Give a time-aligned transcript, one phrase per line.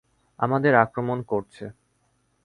[0.39, 1.65] আমাদের আক্রমণ করেছে!